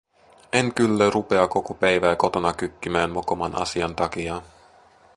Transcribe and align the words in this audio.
En 0.53 0.73
kyllä 0.73 1.09
rupea 1.09 1.47
koko 1.47 1.73
päivää 1.73 2.15
kotona 2.15 2.53
kykkimään 2.53 3.11
mokoman 3.11 3.55
asian 3.61 3.95
takia. 3.95 4.41